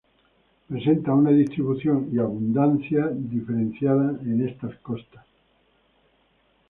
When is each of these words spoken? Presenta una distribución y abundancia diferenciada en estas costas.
Presenta 0.67 1.13
una 1.13 1.29
distribución 1.29 2.09
y 2.11 2.17
abundancia 2.17 3.07
diferenciada 3.13 4.09
en 4.23 4.47
estas 4.49 4.75
costas. 4.79 5.27